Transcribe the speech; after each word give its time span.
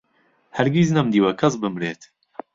هەرگیز 0.57 0.89
نەمدیوە 0.97 1.31
کەس 1.39 1.53
بمرێت 1.61 2.01